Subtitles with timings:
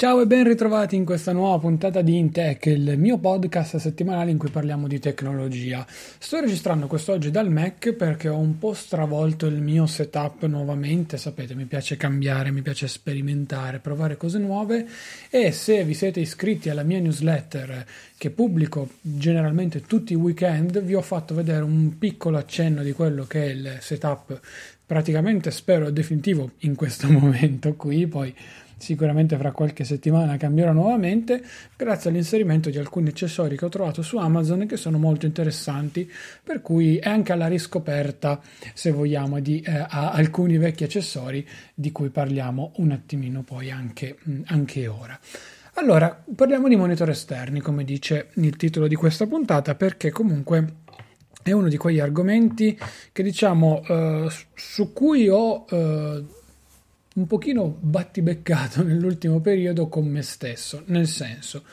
[0.00, 4.38] Ciao e ben ritrovati in questa nuova puntata di Intech, il mio podcast settimanale in
[4.38, 5.84] cui parliamo di tecnologia.
[5.90, 11.54] Sto registrando quest'oggi dal Mac perché ho un po' stravolto il mio setup nuovamente, sapete
[11.54, 14.86] mi piace cambiare, mi piace sperimentare, provare cose nuove
[15.28, 17.84] e se vi siete iscritti alla mia newsletter
[18.16, 23.26] che pubblico generalmente tutti i weekend vi ho fatto vedere un piccolo accenno di quello
[23.26, 24.40] che è il setup
[24.90, 28.34] praticamente spero definitivo in questo momento qui, poi
[28.76, 31.44] sicuramente fra qualche settimana cambierà nuovamente
[31.76, 36.10] grazie all'inserimento di alcuni accessori che ho trovato su Amazon che sono molto interessanti
[36.42, 38.40] per cui è anche alla riscoperta
[38.74, 44.16] se vogliamo di eh, alcuni vecchi accessori di cui parliamo un attimino poi anche,
[44.46, 45.16] anche ora.
[45.74, 50.79] Allora parliamo di monitor esterni come dice il titolo di questa puntata perché comunque
[51.42, 52.78] è uno di quegli argomenti
[53.12, 56.24] che diciamo eh, su cui ho eh,
[57.14, 61.64] un pochino battibeccato nell'ultimo periodo con me stesso, nel senso,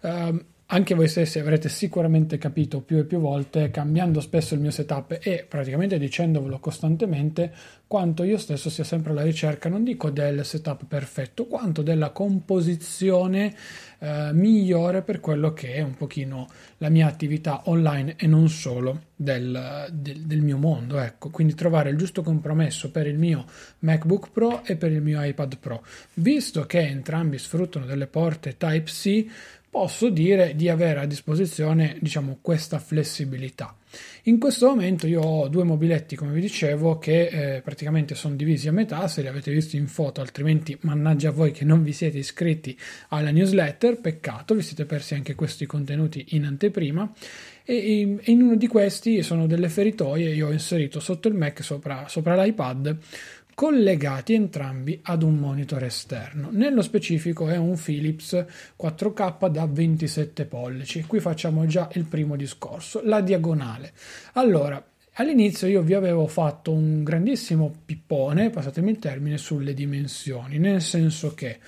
[0.00, 4.70] uh, anche voi stessi avrete sicuramente capito più e più volte, cambiando spesso il mio
[4.70, 7.52] setup e praticamente dicendovelo costantemente,
[7.86, 13.54] quanto io stesso sia sempre alla ricerca, non dico del setup perfetto, quanto della composizione
[13.98, 19.02] eh, migliore per quello che è un pochino la mia attività online e non solo
[19.14, 20.98] del, del, del mio mondo.
[20.98, 23.44] Ecco, quindi trovare il giusto compromesso per il mio
[23.80, 25.84] MacBook Pro e per il mio iPad Pro.
[26.14, 29.26] Visto che entrambi sfruttano delle porte Type-C,
[29.72, 33.74] posso dire di avere a disposizione diciamo questa flessibilità.
[34.24, 38.68] In questo momento io ho due mobiletti, come vi dicevo, che eh, praticamente sono divisi
[38.68, 41.94] a metà, se li avete visti in foto, altrimenti mannaggia a voi che non vi
[41.94, 42.78] siete iscritti
[43.08, 47.10] alla newsletter, peccato, vi siete persi anche questi contenuti in anteprima.
[47.64, 52.08] E in, uno di questi sono delle feritoie, io ho inserito sotto il Mac, sopra,
[52.08, 52.98] sopra l'iPad,
[53.54, 56.48] collegati entrambi ad un monitor esterno.
[56.50, 58.44] Nello specifico è un Philips
[58.80, 61.04] 4K da 27 pollici.
[61.04, 63.92] Qui facciamo già il primo discorso, la diagonale.
[64.34, 70.80] Allora, all'inizio io vi avevo fatto un grandissimo pippone, passatemi il termine, sulle dimensioni, nel
[70.80, 71.58] senso che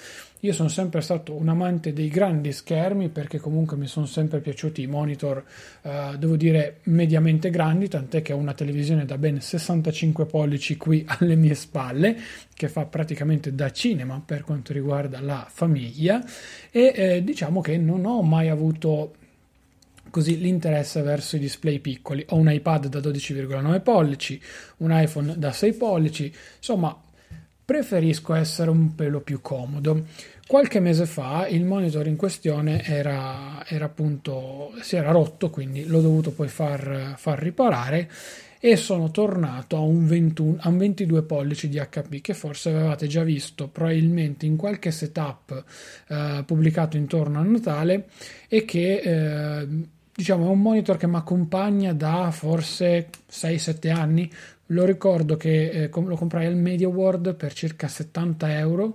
[0.44, 4.82] io sono sempre stato un amante dei grandi schermi perché comunque mi sono sempre piaciuti
[4.82, 5.42] i monitor,
[5.80, 11.02] eh, devo dire, mediamente grandi, tant'è che ho una televisione da ben 65 pollici qui
[11.08, 12.16] alle mie spalle,
[12.52, 16.22] che fa praticamente da cinema per quanto riguarda la famiglia
[16.70, 19.14] e eh, diciamo che non ho mai avuto
[20.10, 22.22] così l'interesse verso i display piccoli.
[22.28, 24.38] Ho un iPad da 12,9 pollici,
[24.78, 27.00] un iPhone da 6 pollici, insomma
[27.64, 30.04] preferisco essere un pelo più comodo.
[30.46, 36.02] Qualche mese fa il monitor in questione era, era appunto, si era rotto, quindi l'ho
[36.02, 38.10] dovuto poi far, far riparare
[38.60, 43.06] e sono tornato a un, 21, a un 22 pollici di HP che forse avevate
[43.06, 45.64] già visto probabilmente in qualche setup
[46.08, 48.06] eh, pubblicato intorno a Natale
[48.48, 49.66] e che eh,
[50.14, 54.30] diciamo è un monitor che mi accompagna da forse 6-7 anni.
[54.68, 58.94] Lo ricordo che eh, lo comprai al Media World per circa 70 euro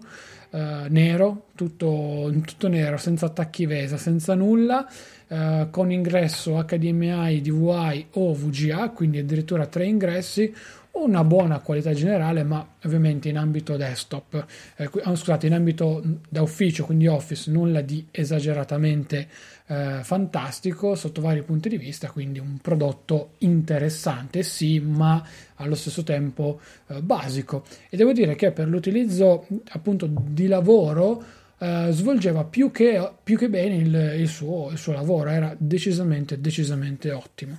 [0.52, 4.88] eh, nero, tutto, tutto, nero, senza attacchi VESA, senza nulla,
[5.28, 10.54] eh, con ingresso HDMI, DVI o VGA, quindi addirittura tre ingressi,
[10.92, 16.42] una buona qualità generale, ma ovviamente in ambito desktop, eh, oh, scusate, in ambito da
[16.42, 19.28] ufficio, quindi office, nulla di esageratamente
[19.70, 25.24] eh, fantastico sotto vari punti di vista, quindi un prodotto interessante, sì, ma
[25.56, 27.64] allo stesso tempo eh, basico.
[27.90, 33.50] E devo dire che per l'utilizzo appunto di lavoro Uh, svolgeva più che, più che
[33.50, 37.58] bene il, il, suo, il, suo, lavoro, era decisamente, decisamente ottimo.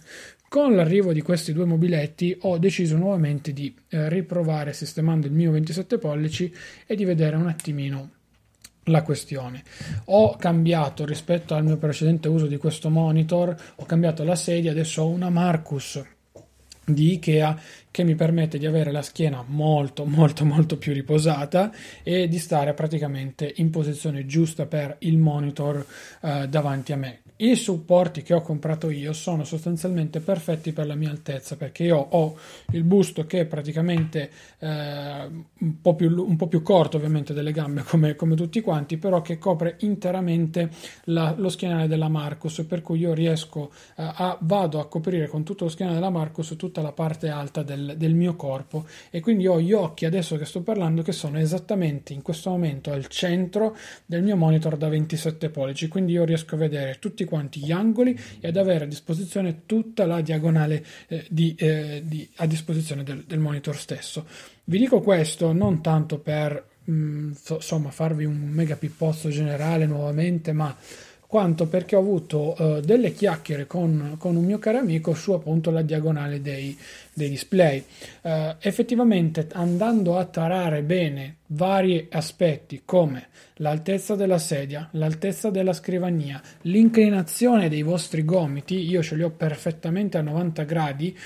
[0.48, 5.50] Con l'arrivo di questi due mobiletti ho deciso nuovamente di eh, riprovare sistemando il mio
[5.50, 6.50] 27 pollici
[6.86, 8.19] e di vedere un attimino
[8.90, 9.62] la questione.
[10.06, 15.02] Ho cambiato rispetto al mio precedente uso di questo monitor, ho cambiato la sedia, adesso
[15.02, 16.02] ho una Marcus
[16.84, 17.58] di Ikea
[17.90, 21.72] che mi permette di avere la schiena molto molto molto più riposata
[22.02, 25.84] e di stare praticamente in posizione giusta per il monitor
[26.22, 30.94] eh, davanti a me i supporti che ho comprato io sono sostanzialmente perfetti per la
[30.94, 32.36] mia altezza perché io ho
[32.72, 35.28] il busto che è praticamente eh,
[35.58, 39.22] un, po più, un, po più, corto ovviamente delle gambe come, come tutti quanti però
[39.22, 40.70] che copre interamente
[41.04, 45.44] la, lo schienale della Marcus per cui io riesco eh, a vado a coprire con
[45.44, 48.86] tutto lo schienale della Marcus tutta la parte alta del, del mio corpo.
[49.10, 52.92] E quindi ho gli occhi adesso che sto parlando che sono esattamente in questo momento
[52.92, 53.76] al centro
[54.06, 55.88] del mio monitor da 27 pollici.
[55.88, 60.04] Quindi io riesco a vedere tutti quanti gli angoli e ad avere a disposizione tutta
[60.04, 64.26] la diagonale eh, di, eh, di, a disposizione del, del, monitor stesso.
[64.64, 70.52] Vi dico questo non tanto per mm, so, insomma farvi un mega pippozzo generale nuovamente,
[70.52, 70.76] ma
[71.30, 75.70] quanto perché ho avuto uh, delle chiacchiere con, con, un mio caro amico su appunto
[75.70, 76.76] la diagonale dei,
[77.12, 77.84] dei display.
[78.22, 83.28] Uh, effettivamente andando a tarare bene vari aspetti come
[83.58, 90.18] l'altezza della sedia, l'altezza della scrivania, l'inclinazione dei vostri gomiti, io ce li ho perfettamente
[90.18, 91.16] a 90 gradi,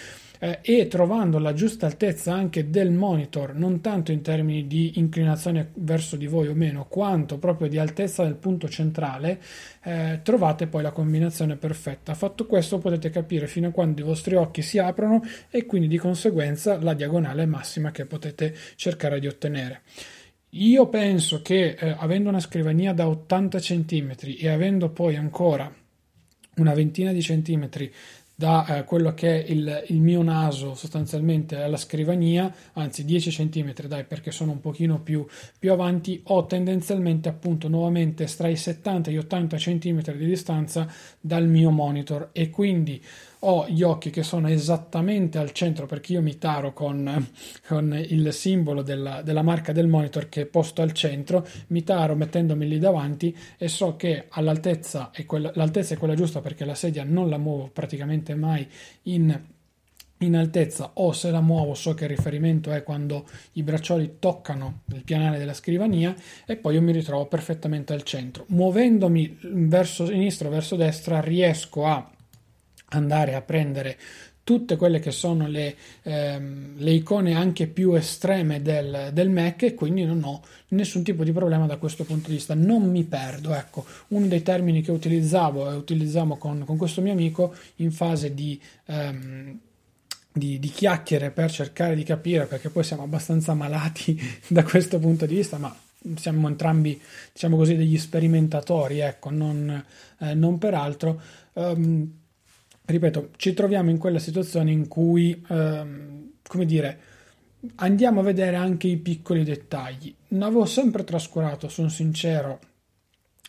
[0.44, 5.70] eh, e trovando la giusta altezza anche del monitor, non tanto in termini di inclinazione
[5.76, 9.40] verso di voi o meno, quanto proprio di altezza del punto centrale,
[9.82, 12.12] eh, trovate poi la combinazione perfetta.
[12.12, 15.96] Fatto questo potete capire fino a quando i vostri occhi si aprono e quindi di
[15.96, 19.80] conseguenza la diagonale massima che potete cercare di ottenere.
[20.50, 25.74] Io penso che eh, avendo una scrivania da 80 cm e avendo poi ancora
[26.56, 27.92] una ventina di centimetri
[28.34, 33.86] da eh, quello che è il, il, mio naso sostanzialmente alla scrivania, anzi 10 cm
[33.86, 35.24] dai perché sono un pochino più,
[35.58, 40.86] più avanti, ho tendenzialmente appunto nuovamente tra i 70 e gli 80 cm di distanza
[41.20, 42.30] dal mio monitor.
[42.32, 43.00] E quindi
[43.46, 47.30] ho gli occhi che sono esattamente al centro perché io mi taro con,
[47.66, 52.14] con il simbolo della, della, marca del monitor che è posto al centro, mi taro
[52.14, 56.74] mettendomi lì davanti e so che all'altezza è quella, l'altezza è quella giusta perché la
[56.74, 58.66] sedia non la muovo praticamente mai
[59.02, 59.38] in,
[60.18, 64.80] in altezza o se la muovo so che il riferimento è quando i braccioli toccano
[64.94, 66.14] il pianale della scrivania
[66.46, 68.46] e poi io mi ritrovo perfettamente al centro.
[68.48, 72.08] Muovendomi verso sinistra o verso destra riesco a
[72.90, 73.96] andare a prendere
[74.44, 79.74] tutte quelle che sono le, ehm, le icone anche più estreme del, del, Mac e
[79.74, 83.54] quindi non ho nessun tipo di problema da questo punto di vista, non mi perdo.
[83.54, 88.32] Ecco, uno dei termini che utilizzavo e utilizzavo con, con questo mio amico in fase
[88.34, 88.60] di...
[88.86, 89.58] Ehm,
[90.36, 95.26] di, di, chiacchiere per cercare di capire perché poi siamo abbastanza malati da questo punto
[95.26, 95.72] di vista ma
[96.16, 97.00] siamo entrambi
[97.32, 99.84] diciamo così degli sperimentatori ecco non,
[100.18, 101.20] eh, non per altro
[101.52, 102.10] um,
[102.84, 107.00] ripeto, ci troviamo in quella situazione in cui, ehm, come dire,
[107.76, 110.14] andiamo a vedere anche i piccoli dettagli.
[110.28, 112.60] Non avevo sempre trascurato, sono sincero,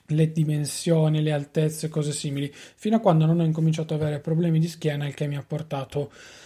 [0.09, 4.59] le dimensioni, le altezze, cose simili, fino a quando non ho incominciato ad avere problemi
[4.59, 6.44] di schiena, il che mi ha portato a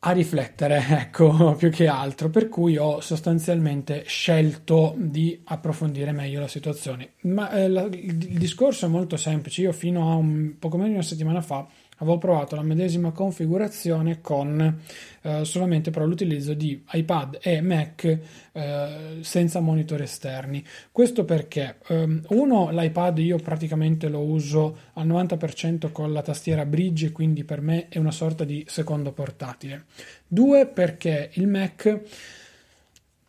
[0.00, 7.14] riflettere, ecco, più che altro, per cui ho sostanzialmente scelto di approfondire meglio la situazione.
[7.22, 10.88] Ma eh, la, il, il discorso è molto semplice, io fino a un poco meno
[10.88, 11.66] di una settimana fa
[11.98, 14.80] avevo provato la medesima configurazione con
[15.22, 18.18] eh, solamente però l'utilizzo di iPad e Mac
[18.52, 20.64] eh, senza monitor esterni.
[20.90, 27.12] Questo perché um, uno l'iPad io praticamente lo uso al 90% con la tastiera bridge,
[27.12, 29.84] quindi per me è una sorta di secondo portatile.
[30.26, 32.00] Due perché il Mac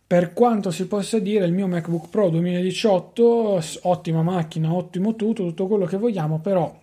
[0.09, 5.67] per quanto si possa dire, il mio MacBook Pro 2018, ottima macchina, ottimo tutto, tutto
[5.67, 6.78] quello che vogliamo, però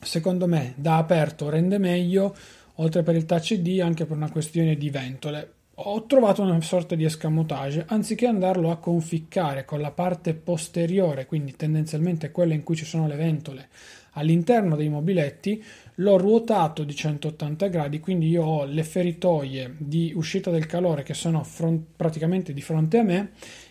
[0.00, 2.34] secondo me da aperto rende meglio,
[2.76, 5.52] oltre per il touch ID anche per una questione di ventole.
[5.80, 11.54] Ho trovato una sorta di escamotage, anziché andarlo a conficcare con la parte posteriore, quindi
[11.54, 13.68] tendenzialmente quella in cui ci sono le ventole,
[14.12, 15.62] all'interno dei mobiletti,
[15.96, 21.14] l'ho ruotato di 180 gradi, quindi io ho le feritoie di uscita del calore che
[21.14, 23.30] sono front- praticamente di fronte a me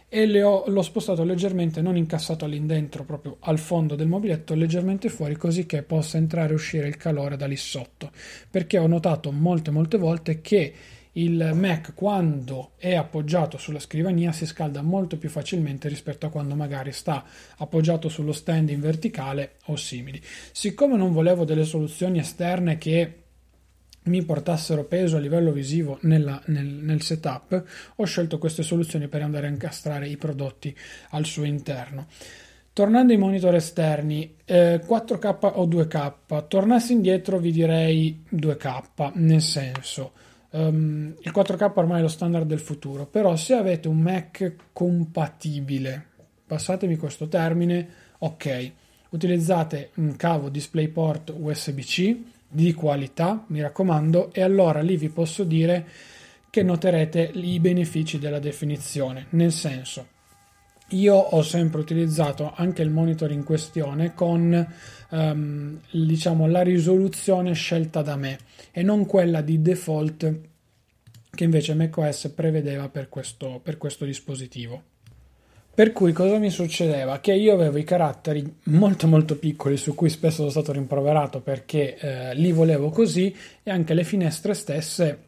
[0.10, 5.36] e ho, l'ho spostato leggermente, non incassato all'indentro, proprio al fondo del mobiletto, leggermente fuori,
[5.36, 8.12] così che possa entrare e uscire il calore da lì sotto.
[8.50, 10.74] Perché ho notato molte, molte volte che
[11.18, 16.56] il Mac quando è appoggiato sulla scrivania si scalda molto più facilmente rispetto a quando
[16.56, 17.26] magari sta
[17.58, 20.22] appoggiato sullo stand in verticale o simili.
[20.52, 23.14] Siccome non volevo delle soluzioni esterne che
[24.08, 27.64] mi portassero peso a livello visivo nella, nel, nel, setup,
[27.96, 30.76] ho scelto queste soluzioni per andare a incastrare i prodotti
[31.10, 32.08] al suo interno.
[32.74, 40.12] Tornando ai monitor esterni, eh, 4K o 2K, tornassi indietro vi direi 2K, nel senso,
[40.52, 46.06] um, il 4K ormai è lo standard del futuro, però se avete un Mac compatibile,
[46.46, 47.88] passatemi questo termine,
[48.20, 48.72] ok,
[49.10, 55.88] utilizzate un cavo DisplayPort USB-C, di qualità, mi raccomando, e allora lì vi posso dire
[56.50, 60.16] che noterete i benefici della definizione, nel senso
[60.92, 64.74] io ho sempre utilizzato anche il monitor in questione con
[65.10, 68.38] um, diciamo la risoluzione scelta da me
[68.72, 70.40] e non quella di default
[71.30, 74.96] che invece macOS prevedeva per questo, per questo dispositivo.
[75.78, 77.20] Per cui cosa mi succedeva?
[77.20, 81.96] Che io avevo i caratteri molto molto piccoli su cui spesso sono stato rimproverato perché
[82.00, 83.32] eh, li volevo così
[83.62, 85.20] e anche le finestre stesse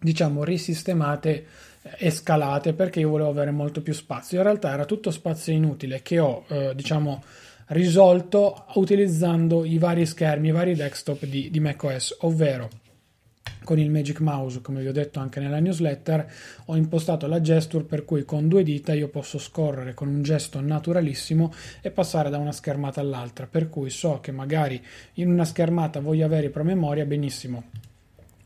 [0.00, 1.46] diciamo risistemate
[1.82, 4.38] eh, e scalate perché io volevo avere molto più spazio.
[4.38, 7.22] In realtà era tutto spazio inutile che ho eh, diciamo
[7.66, 12.70] risolto utilizzando i vari schermi, i vari desktop di, di macOS, ovvero
[13.66, 16.32] con il Magic Mouse, come vi ho detto anche nella newsletter,
[16.66, 20.60] ho impostato la gesture per cui con due dita io posso scorrere con un gesto
[20.60, 24.80] naturalissimo e passare da una schermata all'altra, per cui so che magari
[25.14, 27.64] in una schermata voglio avere i promemoria, benissimo.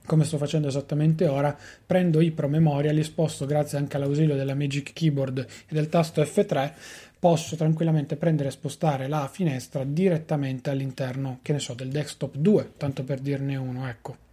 [0.07, 4.95] Come sto facendo esattamente ora, prendo i promemoria, li sposto grazie anche all'ausilio della Magic
[4.95, 6.73] Keyboard e del tasto F3,
[7.19, 12.73] posso tranquillamente prendere e spostare la finestra direttamente all'interno, che ne so, del desktop 2,
[12.79, 14.29] tanto per dirne uno, ecco.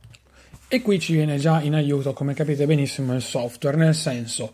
[0.70, 4.52] E qui ci viene già in aiuto, come capite benissimo, il software, nel senso,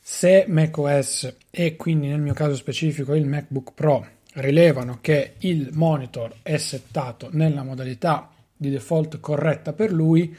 [0.00, 6.32] se macOS e quindi nel mio caso specifico il MacBook Pro rilevano che il monitor
[6.42, 10.32] è settato nella modalità di default corretta per lui,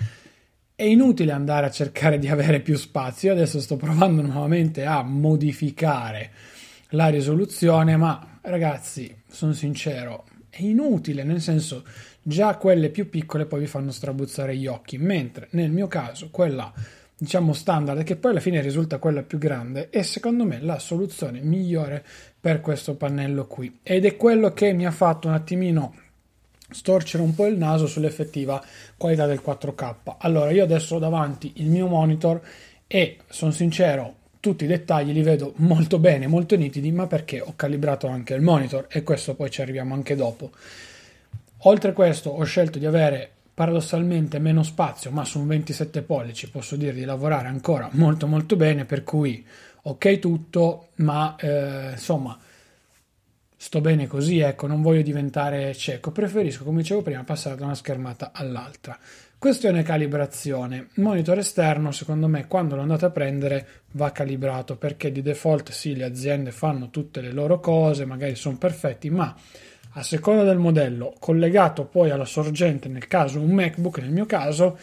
[0.74, 3.34] è inutile andare a cercare di avere più spazio.
[3.34, 6.32] adesso sto provando nuovamente a modificare
[6.92, 11.84] la risoluzione, ma ragazzi, sono sincero, è inutile, nel senso
[12.24, 16.72] già quelle più piccole poi vi fanno strabuzzare gli occhi, mentre nel mio caso quella
[17.16, 21.40] diciamo standard che poi alla fine risulta quella più grande è secondo me la soluzione
[21.42, 22.04] migliore
[22.40, 25.94] per questo pannello qui ed è quello che mi ha fatto un attimino
[26.70, 28.62] storcere un po' il naso sull'effettiva
[28.98, 30.16] qualità del 4K.
[30.18, 32.42] Allora, io adesso ho davanti il mio monitor
[32.88, 37.54] e sono sincero, tutti i dettagli li vedo molto bene, molto nitidi, ma perché ho
[37.56, 40.52] calibrato anche il monitor e questo poi ci arriviamo anche dopo.
[41.66, 46.50] Oltre a questo ho scelto di avere paradossalmente meno spazio, ma su un 27 pollici
[46.50, 49.46] posso dire di lavorare ancora molto molto bene, per cui
[49.84, 52.38] ok tutto, ma eh, insomma
[53.56, 57.76] sto bene così, ecco, non voglio diventare cieco, preferisco, come dicevo prima, passare da una
[57.76, 59.00] schermata all'altra.
[59.38, 60.90] Questione calibrazione.
[60.96, 65.96] Monitor esterno, secondo me, quando lo andate a prendere va calibrato perché di default sì,
[65.96, 69.34] le aziende fanno tutte le loro cose, magari sono perfetti, ma
[69.94, 74.78] a seconda del modello, collegato poi alla sorgente, nel caso un MacBook, nel mio caso,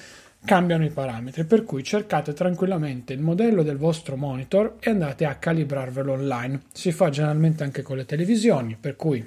[0.44, 5.34] cambiano i parametri, per cui cercate tranquillamente il modello del vostro monitor e andate a
[5.34, 6.62] calibrarvelo online.
[6.72, 9.18] Si fa generalmente anche con le televisioni, per cui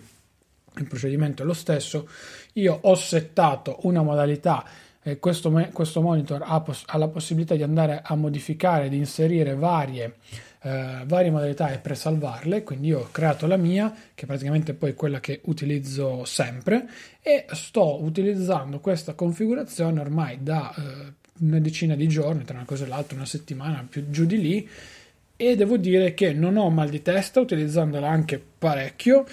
[0.75, 2.07] il procedimento è lo stesso.
[2.53, 4.65] Io ho settato una modalità
[5.03, 10.15] eh, questo, questo, monitor ha, ha, la possibilità di andare a modificare, di inserire varie,
[10.63, 14.93] eh, varie modalità e presalvarle, quindi io ho creato la mia, che è praticamente poi
[14.93, 16.87] quella che utilizzo sempre,
[17.21, 22.85] e sto utilizzando questa configurazione ormai da eh, una decina di giorni, tra una cosa
[22.85, 24.69] e l'altra, una settimana più giù di lì,
[25.35, 29.25] e devo dire che non ho mal di testa utilizzandola anche parecchio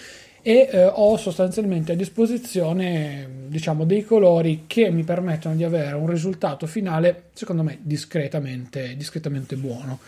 [0.43, 6.09] e eh, ho sostanzialmente a disposizione diciamo dei colori che mi permettono di avere un
[6.09, 10.01] risultato finale secondo me discretamente, discretamente buono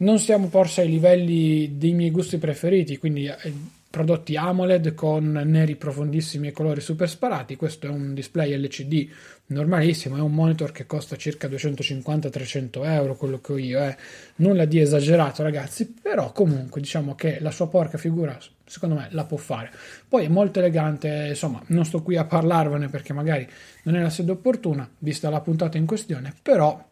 [0.00, 3.52] non siamo forse ai livelli dei miei gusti preferiti quindi eh,
[3.90, 7.56] prodotti AMOLED con neri profondissimi e colori super sparati.
[7.56, 9.10] Questo è un display LCD
[9.46, 13.96] normalissimo, è un monitor che costa circa 250-300 euro, quello che ho io, eh.
[14.36, 19.24] nulla di esagerato ragazzi, però comunque diciamo che la sua porca figura secondo me la
[19.24, 19.72] può fare.
[20.08, 23.48] Poi è molto elegante, insomma, non sto qui a parlarvene perché magari
[23.82, 26.88] non è la sede opportuna, vista la puntata in questione, però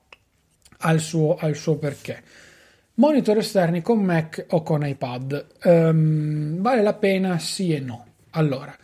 [0.79, 2.23] ha il suo, ha il suo perché.
[2.99, 5.47] Monitor esterni con Mac o con iPad.
[5.63, 8.05] Um, vale la pena sì e no.
[8.31, 8.77] Allora,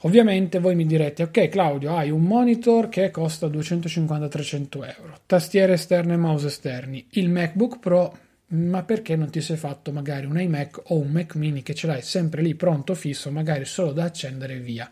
[0.00, 6.14] ovviamente voi mi direte, ok Claudio, hai un monitor che costa 250-300 euro, tastiere esterne
[6.14, 8.16] e mouse esterni, il MacBook Pro,
[8.48, 11.86] ma perché non ti sei fatto magari un iMac o un Mac mini che ce
[11.86, 14.90] l'hai sempre lì pronto fisso, magari solo da accendere e via?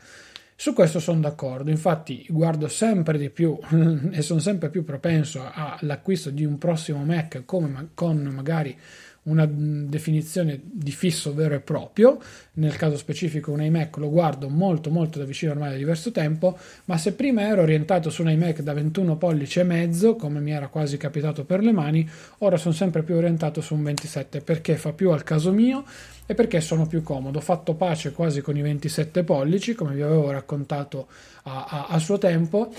[0.62, 3.58] Su questo sono d'accordo, infatti guardo sempre di più
[4.12, 8.78] e sono sempre più propenso all'acquisto di un prossimo Mac come, con magari
[9.24, 12.18] una definizione di fisso vero e proprio,
[12.54, 16.58] nel caso specifico un iMac lo guardo molto molto da vicino ormai da diverso tempo,
[16.86, 20.50] ma se prima ero orientato su un iMac da 21 pollici e mezzo, come mi
[20.50, 24.76] era quasi capitato per le mani, ora sono sempre più orientato su un 27 perché
[24.76, 25.84] fa più al caso mio
[26.26, 27.38] e perché sono più comodo.
[27.38, 31.06] Ho fatto pace quasi con i 27 pollici, come vi avevo raccontato
[31.44, 32.72] a, a, a suo tempo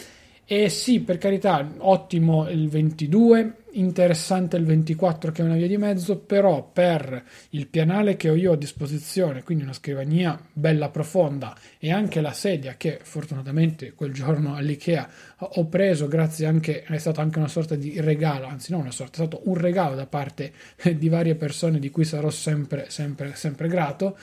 [0.45, 5.77] e sì, per carità, ottimo il 22, interessante il 24 che è una via di
[5.77, 11.57] mezzo, però per il pianale che ho io a disposizione, quindi una scrivania bella profonda
[11.79, 17.21] e anche la sedia che fortunatamente quel giorno all'IKEA ho preso grazie anche, è stata
[17.21, 20.51] anche una sorta di regalo, anzi no una sorta, è stato un regalo da parte
[20.93, 24.17] di varie persone di cui sarò sempre, sempre, sempre grato,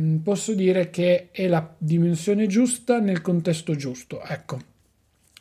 [0.00, 4.69] mm, posso dire che è la dimensione giusta nel contesto giusto, ecco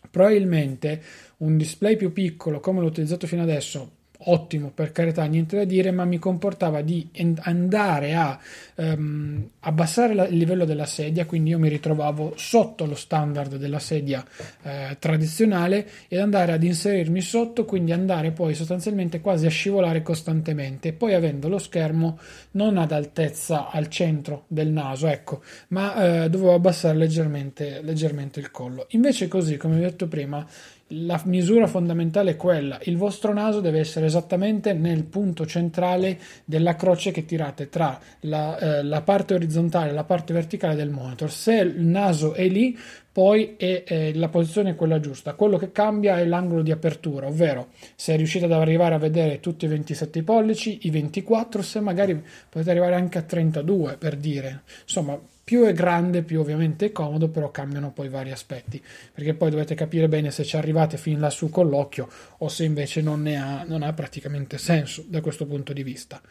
[0.09, 1.01] Probabilmente
[1.37, 5.91] un display più piccolo come l'ho utilizzato fino adesso ottimo per carità, niente da dire,
[5.91, 7.07] ma mi comportava di
[7.41, 8.37] andare a
[8.75, 13.79] um, abbassare la, il livello della sedia, quindi io mi ritrovavo sotto lo standard della
[13.79, 14.23] sedia
[14.63, 20.91] eh, tradizionale ed andare ad inserirmi sotto, quindi andare poi sostanzialmente quasi a scivolare costantemente,
[20.91, 22.19] poi avendo lo schermo
[22.51, 28.51] non ad altezza al centro del naso, ecco, ma eh, dovevo abbassare leggermente, leggermente il
[28.51, 28.87] collo.
[28.89, 30.45] Invece così, come vi ho detto prima,
[30.89, 36.75] la misura fondamentale è quella, il vostro naso deve essere esattamente nel punto centrale della
[36.75, 41.31] croce che tirate tra la, eh, la parte orizzontale e la parte verticale del monitor.
[41.31, 42.77] Se il naso è lì,
[43.11, 45.33] poi è, eh, la posizione è quella giusta.
[45.33, 49.65] Quello che cambia è l'angolo di apertura, ovvero se riuscite ad arrivare a vedere tutti
[49.65, 54.61] i 27 pollici, i 24, se magari potete arrivare anche a 32 per dire.
[54.83, 58.79] Insomma, più è grande, più ovviamente è comodo, però cambiano poi vari aspetti,
[59.11, 62.07] perché poi dovete capire bene se ci arrivate fin lassù con l'occhio
[62.37, 66.21] o se invece non ne ha, non ha praticamente senso da questo punto di vista.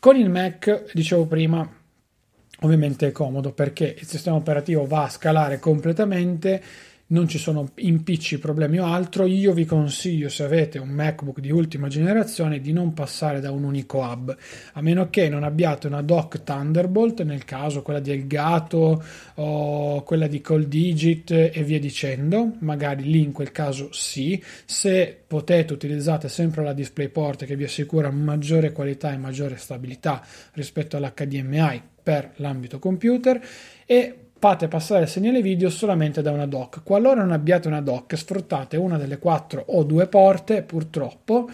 [0.00, 1.70] Con il Mac, dicevo prima,
[2.60, 6.62] ovviamente è comodo perché il sistema operativo va a scalare completamente
[7.08, 11.52] non ci sono impicci, problemi o altro, io vi consiglio se avete un MacBook di
[11.52, 14.36] ultima generazione di non passare da un unico hub,
[14.72, 20.26] a meno che non abbiate una dock Thunderbolt, nel caso quella di Elgato o quella
[20.26, 26.28] di Cold Digit e via dicendo, magari lì in quel caso sì, se potete utilizzate
[26.28, 32.78] sempre la DisplayPort che vi assicura maggiore qualità e maggiore stabilità rispetto all'HDMI per l'ambito
[32.78, 33.40] computer
[33.84, 36.84] e fate passare il segnale video solamente da una dock.
[36.84, 41.50] Qualora non abbiate una dock, sfruttate una delle quattro o due porte, purtroppo,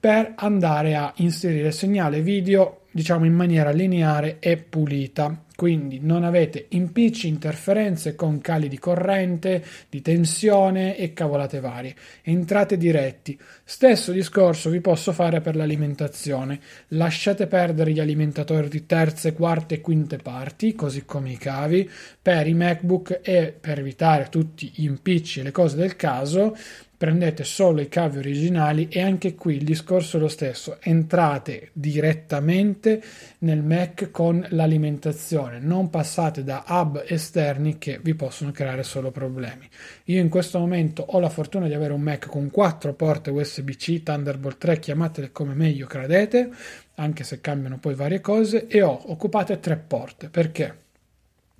[0.00, 6.24] per andare a inserire il segnale video diciamo in maniera lineare e pulita quindi non
[6.24, 11.94] avete impicci, interferenze con cali di corrente, di tensione e cavolate varie.
[12.22, 13.38] Entrate diretti.
[13.62, 16.58] Stesso discorso vi posso fare per l'alimentazione.
[16.88, 21.88] Lasciate perdere gli alimentatori di terze, quarte e quinte parti, così come i cavi,
[22.20, 26.56] per i MacBook e per evitare tutti gli impicci e le cose del caso
[27.02, 33.02] prendete solo i cavi originali e anche qui il discorso è lo stesso, entrate direttamente
[33.38, 39.68] nel Mac con l'alimentazione, non passate da hub esterni che vi possono creare solo problemi.
[40.04, 44.04] Io in questo momento ho la fortuna di avere un Mac con quattro porte USB-C,
[44.04, 46.50] Thunderbolt 3, chiamatele come meglio credete,
[46.94, 50.28] anche se cambiano poi varie cose, e ho occupate tre porte.
[50.28, 50.81] Perché?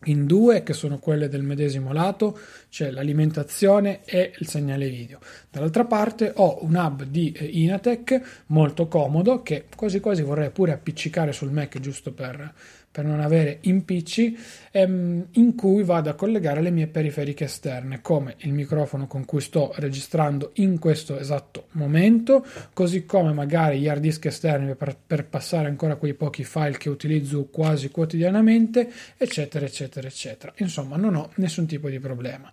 [0.04, 2.38] In due che sono quelle del medesimo lato,
[2.68, 5.18] cioè l'alimentazione e il segnale video.
[5.50, 10.72] Dall'altra parte ho un hub di eh, Inatec molto comodo che quasi quasi vorrei pure
[10.72, 12.52] appiccicare sul Mac giusto per,
[12.92, 14.38] per non avere impicci,
[14.70, 19.40] ehm, in cui vado a collegare le mie periferiche esterne, come il microfono con cui
[19.40, 25.24] sto registrando in questo esatto momento, così come magari gli hard disk esterni per, per
[25.24, 30.52] passare ancora quei pochi file che utilizzo quasi quotidianamente, eccetera, eccetera, eccetera.
[30.58, 32.52] Insomma, non ho nessun tipo di problema.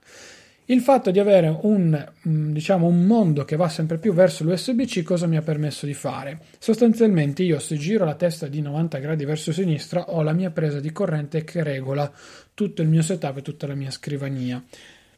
[0.72, 5.02] Il fatto di avere un, mm, diciamo, un mondo che va sempre più verso l'USB-C
[5.02, 6.42] cosa mi ha permesso di fare?
[6.60, 10.80] Sostanzialmente io se giro la testa di 90 gradi verso sinistra ho la mia presa
[10.80, 12.12] di corrente che regola
[12.54, 14.64] tutto il mio setup e tutta la mia scrivania.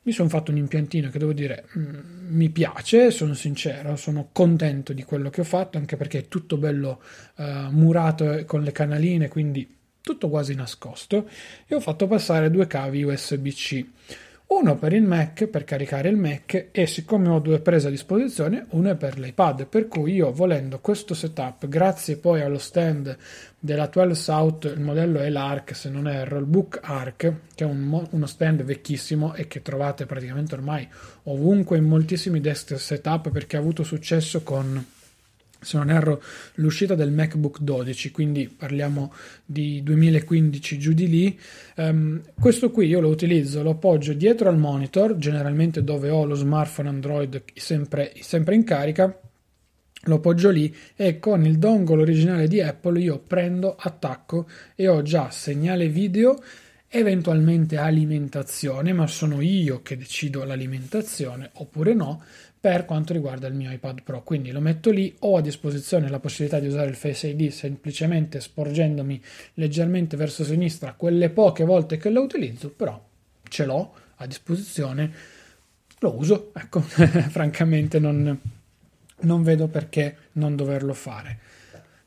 [0.04, 4.94] Mi sono fatto un impiantino che devo dire mm, mi piace, sono sincero, sono contento
[4.94, 7.02] di quello che ho fatto, anche perché è tutto bello
[7.36, 11.28] uh, murato con le canaline, quindi tutto quasi nascosto,
[11.68, 13.86] e ho fatto passare due cavi USB-C
[14.52, 18.66] uno per il Mac per caricare il Mac e siccome ho due prese a disposizione
[18.72, 23.16] uno è per l'iPad per cui io volendo questo setup grazie poi allo stand
[23.58, 27.68] della 12 South il modello è l'ARC se non erro il Book ARC che è
[27.68, 30.86] un, uno stand vecchissimo e che trovate praticamente ormai
[31.24, 34.86] ovunque in moltissimi desktop setup perché ha avuto successo con
[35.62, 36.22] se non erro,
[36.56, 39.14] l'uscita del MacBook 12, quindi parliamo
[39.46, 41.40] di 2015 giù di lì.
[41.78, 46.36] Um, questo qui io lo utilizzo, lo appoggio dietro al monitor, generalmente dove ho lo
[46.36, 49.20] smartphone Android sempre, sempre in carica,
[50.06, 55.04] lo appoggio lì e con il dongle originale di Apple io prendo, attacco e ho
[55.04, 56.42] già segnale video
[56.94, 62.22] eventualmente alimentazione, ma sono io che decido l'alimentazione oppure no,
[62.62, 64.22] per quanto riguarda il mio iPad Pro.
[64.22, 68.40] Quindi lo metto lì, ho a disposizione la possibilità di usare il Face ID semplicemente
[68.40, 69.20] sporgendomi
[69.56, 73.04] leggermente verso sinistra quelle poche volte che lo utilizzo, però
[73.50, 75.12] ce l'ho a disposizione,
[75.98, 78.40] lo uso, ecco, francamente non,
[79.22, 81.40] non vedo perché non doverlo fare.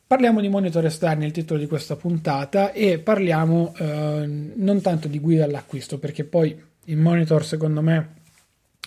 [0.07, 5.19] Parliamo di monitor esterni, il titolo di questa puntata, e parliamo eh, non tanto di
[5.19, 8.23] guida all'acquisto, perché poi il monitor secondo me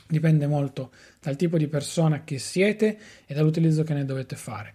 [0.08, 0.91] dipende molto
[1.22, 4.74] dal tipo di persona che siete e dall'utilizzo che ne dovete fare.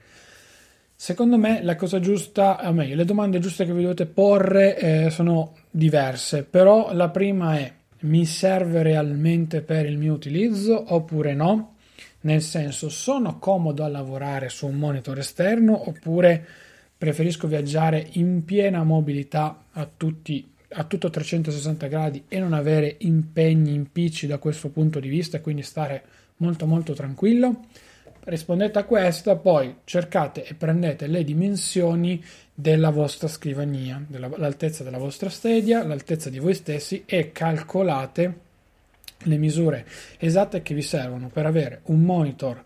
[0.95, 5.11] Secondo me la cosa giusta, o meglio, le domande giuste che vi dovete porre eh,
[5.11, 11.75] sono diverse, però la prima è mi serve realmente per il mio utilizzo oppure no?
[12.21, 16.47] Nel senso, sono comodo a lavorare su un monitor esterno oppure
[16.97, 23.74] preferisco viaggiare in piena mobilità a tutti a tutto 360 gradi e non avere impegni,
[23.74, 26.02] impicci da questo punto di vista e quindi stare
[26.37, 27.66] molto molto tranquillo?
[28.24, 32.22] Rispondete a questa, poi cercate e prendete le dimensioni
[32.54, 38.50] della vostra scrivania, della, l'altezza della vostra sedia, l'altezza di voi stessi e calcolate
[39.24, 39.87] le misure
[40.18, 42.62] esatte che vi servono per avere un monitor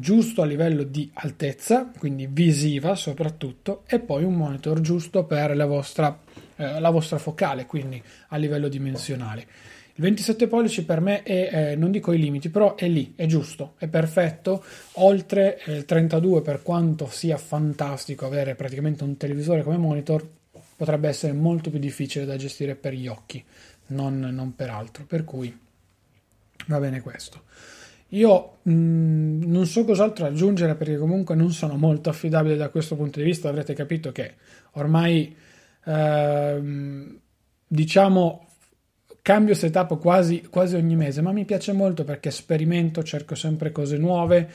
[0.00, 5.66] giusto a livello di altezza, quindi visiva soprattutto, e poi un monitor giusto per la
[5.66, 6.18] vostra,
[6.56, 9.46] eh, la vostra focale, quindi a livello dimensionale.
[9.94, 13.26] Il 27 pollici per me è, eh, non dico i limiti, però è lì, è
[13.26, 14.64] giusto, è perfetto.
[14.92, 20.26] Oltre eh, il 32, per quanto sia fantastico avere praticamente un televisore come monitor,
[20.74, 23.44] potrebbe essere molto più difficile da gestire per gli occhi,
[23.88, 25.04] non, non per altro.
[25.04, 25.54] Per cui
[26.66, 27.42] va bene questo.
[28.10, 32.96] Io mh, mm, non so cos'altro aggiungere perché comunque non sono molto affidabile da questo
[32.96, 33.48] punto di vista.
[33.48, 34.34] Avrete capito che
[34.72, 35.34] ormai
[35.84, 37.18] ehm,
[37.66, 38.46] diciamo
[39.22, 43.96] cambio setup quasi, quasi ogni mese, ma mi piace molto perché sperimento, cerco sempre cose
[43.96, 44.48] nuove.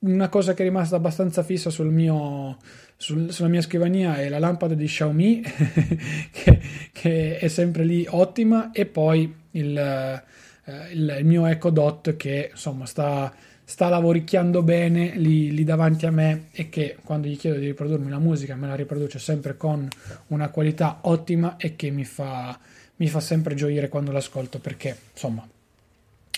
[0.00, 2.58] Una cosa che è rimasta abbastanza fissa sul mio,
[2.96, 5.42] sul, sulla mia scrivania è la lampada di Xiaomi,
[6.30, 6.60] che,
[6.92, 10.22] che, è sempre lì ottima, e poi il
[10.64, 13.32] eh, il, il, mio Echo Dot che insomma sta,
[13.64, 18.10] sta lavoricchiando bene lì, lì, davanti a me e che quando gli chiedo di riprodurmi
[18.10, 19.88] la musica me la riproduce sempre con
[20.28, 22.58] una qualità ottima e che mi fa,
[22.96, 25.46] mi fa sempre gioire quando l'ascolto perché insomma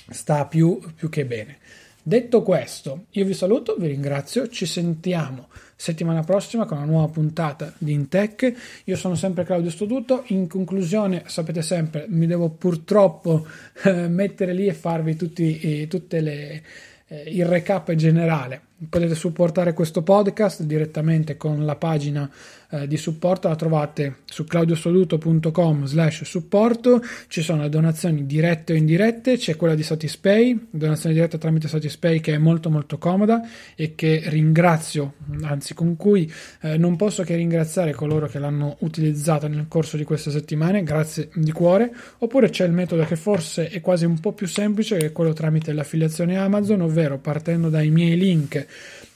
[0.09, 1.59] sta più, più che bene.
[2.03, 7.73] Detto questo, io vi saluto, vi ringrazio, ci sentiamo settimana prossima con una nuova puntata
[7.79, 8.83] di Intech.
[8.85, 10.25] Io sono sempre Claudio Stoduto.
[10.29, 13.47] In conclusione, sapete sempre, mi devo purtroppo
[13.85, 16.63] eh, mettere lì e farvi tutti, eh, tutte le,
[17.09, 22.31] eh, il recap generale potete supportare questo podcast direttamente con la pagina
[22.71, 23.49] eh, di supporto.
[23.49, 27.03] La trovate su claudiosoluto.com slash supporto.
[27.29, 29.37] Ci sono le donazioni dirette o indirette.
[29.37, 33.41] C'è quella di Satispay donazione diretta tramite Satispay che è molto molto comoda
[33.75, 39.49] e che ringrazio anzi con cui eh, non posso che ringraziare coloro che l'hanno utilizzata
[39.49, 40.83] nel corso di queste settimane.
[40.83, 41.93] Grazie di cuore.
[42.19, 45.33] Oppure c'è il metodo che forse è quasi un po' più semplice che è quello
[45.33, 48.66] tramite l'affiliazione Amazon ovvero partendo dai miei link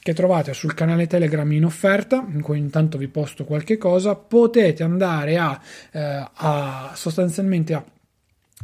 [0.02, 4.82] che trovate sul canale Telegram in offerta, in cui intanto vi posto qualche cosa, potete
[4.82, 5.60] andare a,
[5.92, 7.84] eh, a sostanzialmente a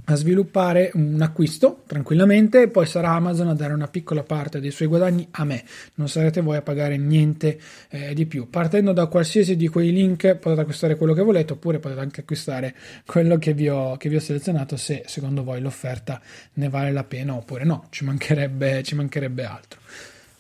[0.09, 4.89] a sviluppare un acquisto tranquillamente poi sarà Amazon a dare una piccola parte dei suoi
[4.89, 8.49] guadagni a me, non sarete voi a pagare niente eh, di più.
[8.49, 12.75] Partendo da qualsiasi di quei link potete acquistare quello che volete oppure potete anche acquistare
[13.05, 16.21] quello che vi ho, che vi ho selezionato se secondo voi l'offerta
[16.55, 19.81] ne vale la pena oppure no, ci mancherebbe, ci mancherebbe altro.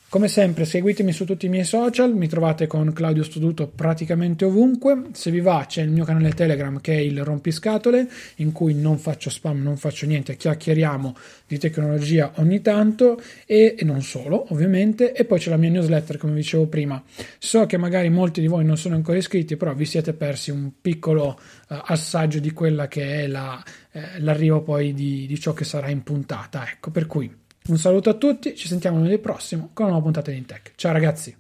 [0.09, 5.09] Come sempre seguitemi su tutti i miei social, mi trovate con Claudio Studuto praticamente ovunque,
[5.11, 8.99] se vi va c'è il mio canale Telegram che è il Rompiscatole in cui non
[8.99, 11.17] faccio spam, non faccio niente, chiacchieriamo
[11.49, 15.13] di tecnologia ogni tanto e, e non solo ovviamente.
[15.13, 17.03] E poi c'è la mia newsletter come dicevo prima.
[17.39, 20.71] So che magari molti di voi non sono ancora iscritti però vi siete persi un
[20.81, 21.37] piccolo
[21.69, 25.89] uh, assaggio di quella che è la, eh, l'arrivo poi di, di ciò che sarà
[25.91, 26.93] in puntata, ecco.
[26.93, 30.37] Per cui Un saluto a tutti, ci sentiamo lunedì prossimo con una nuova puntata di
[30.37, 30.75] Intech.
[30.77, 31.35] Ciao ragazzi!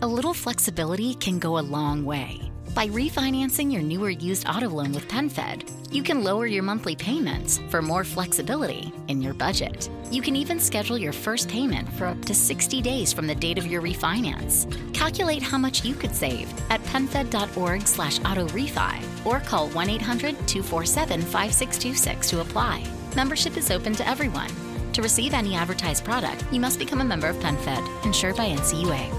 [0.00, 2.50] A little flexibility can go a long way.
[2.74, 7.60] By refinancing your newer used auto loan with PenFed, you can lower your monthly payments
[7.70, 9.88] for more flexibility in your budget.
[10.10, 13.58] You can even schedule your first payment for up to 60 days from the date
[13.58, 14.66] of your refinance.
[14.92, 22.84] Calculate how much you could save at penfed.org slash autorefi or call 1-800-247-5626 to apply.
[23.14, 24.50] Membership is open to everyone.
[24.98, 29.16] To receive any advertised product, you must become a member of PenFed, insured by NCUA.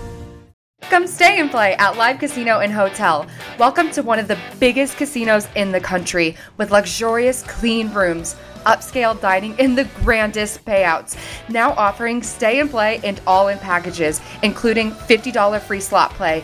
[0.81, 3.25] Come stay and play at Live Casino and Hotel.
[3.57, 9.17] Welcome to one of the biggest casinos in the country with luxurious, clean rooms, upscale
[9.21, 11.15] dining, and the grandest payouts.
[11.47, 16.43] Now offering stay and play and all in packages, including $50 free slot play.